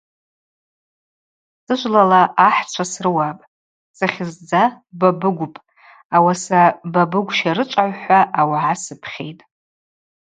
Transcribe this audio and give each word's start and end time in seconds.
Сыжвлала 1.65 2.21
ахӏчва 2.47 2.85
срыуапӏ, 2.91 3.43
сыхьыздза 3.97 4.63
Бабыгвпӏ, 4.99 5.59
ауаса 6.15 6.61
Бабыгв-щарычӏвагӏв– 6.93 7.97
хӏва 8.01 8.19
ауагӏа 8.39 8.75
сыпхьитӏ. 8.83 9.43